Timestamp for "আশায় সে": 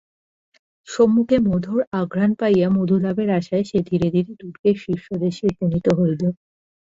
3.39-3.79